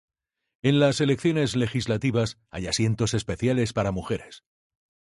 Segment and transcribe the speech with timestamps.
[0.63, 4.43] En las elecciones legislativas, hay asientos especiales para mujeres.